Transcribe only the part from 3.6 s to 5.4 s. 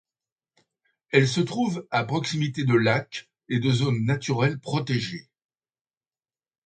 zones naturelles protégées.